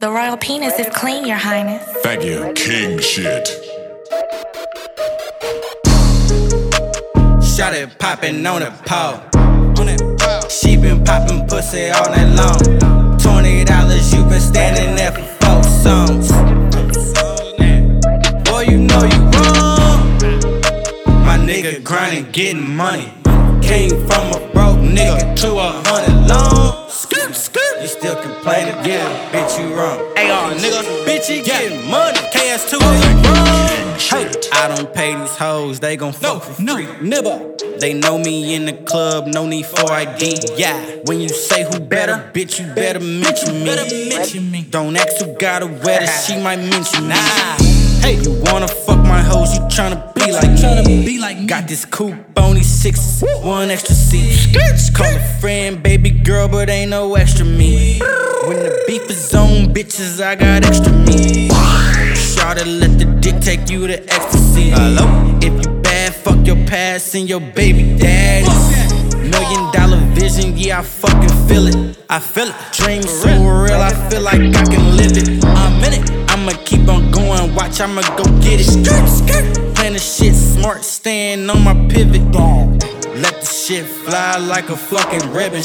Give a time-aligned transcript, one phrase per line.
[0.00, 1.82] The royal penis is clean, your highness.
[2.04, 2.52] Thank you.
[2.54, 3.48] King shit.
[7.42, 9.18] Shot it poppin' on the pole.
[10.48, 13.18] She been poppin' pussy all night long.
[13.18, 16.30] Twenty dollars, you been standing there for four songs.
[18.48, 20.14] Boy, you know you wrong.
[21.26, 23.12] My nigga grindin', gettin' money.
[23.62, 26.88] Came from a broke nigga to a hundred long.
[27.98, 28.24] Skirt, skirt.
[28.24, 28.74] You still complaining?
[28.84, 29.98] Yeah, bitch, you wrong.
[30.16, 32.18] AR, nigga, bitch, you gettin' money.
[32.18, 33.78] KS2, you wrong.
[33.98, 36.86] Hey, I don't pay these hoes, they gon' fuck for free.
[37.00, 37.80] Nibba.
[37.80, 40.38] They know me in the club, no need for ID.
[40.56, 44.08] Yeah, when you say who better, bitch, you better mention me.
[44.08, 44.62] mention me.
[44.70, 47.14] Don't ask who got her wetter, she might mention me.
[48.00, 51.04] Hey, you wanna fuck my hoes, you tryna be like me.
[51.04, 54.56] Be like Got this coupe on these six, one extra seat.
[54.94, 57.98] Call a friend, baby girl, but ain't no extra me.
[58.46, 61.52] When the beef is on, bitches, I got extra meat.
[61.52, 64.70] Shawty, let the dick take you to ecstasy.
[64.70, 65.38] Hello?
[65.42, 69.14] If you bad, fuck your past and your baby daddies.
[69.14, 71.98] Million dollar vision, yeah, I fucking feel it.
[72.08, 72.54] I feel it.
[72.72, 75.44] Dream so real, I feel like I can live it.
[75.44, 76.30] I'm in it.
[76.30, 76.77] I'ma keep
[77.68, 78.64] watch, I'ma go get it.
[78.64, 79.74] Skirt, skirt.
[79.74, 82.22] Plan the shit smart, staying on my pivot.
[83.22, 85.62] Let the shit fly like a fucking ribbon.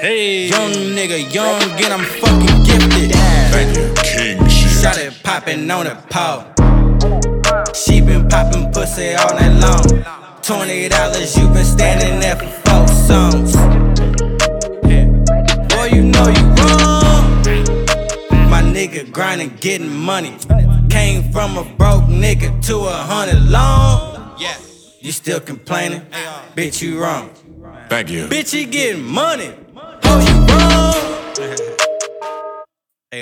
[0.00, 3.12] Hey, young nigga, young, and I'm fucking gifted.
[3.52, 3.94] Thank you.
[4.02, 4.82] King shit.
[4.82, 6.44] Shot it popping on the pole.
[7.74, 10.04] She been popping pussy all night long.
[10.42, 13.56] Twenty dollars, you been standing there for four songs.
[15.68, 17.42] Boy, you know you wrong.
[18.50, 20.36] My nigga grindin', gettin' money.
[20.88, 24.34] Came from a broke nigga to a hundred long.
[24.38, 24.56] Yeah.
[25.00, 26.02] You still complaining?
[26.56, 27.30] Bitch, you wrong.
[27.88, 28.26] Thank you.
[28.26, 29.52] Bitch, you getting money.
[30.04, 30.34] Oh, you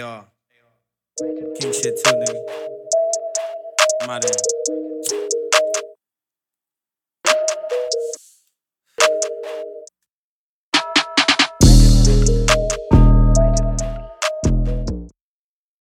[0.00, 0.02] wrong.
[0.02, 0.24] AR.
[1.60, 2.40] King shit too, nigga.
[4.06, 4.85] My damn.